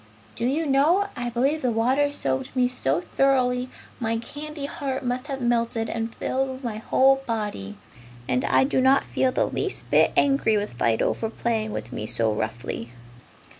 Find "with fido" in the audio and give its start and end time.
10.57-11.13